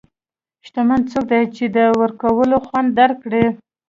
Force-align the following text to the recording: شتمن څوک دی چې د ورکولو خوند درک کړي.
شتمن 0.65 1.01
څوک 1.11 1.25
دی 1.31 1.41
چې 1.55 1.65
د 1.75 1.77
ورکولو 2.01 2.57
خوند 2.65 2.89
درک 2.99 3.17
کړي. 3.25 3.45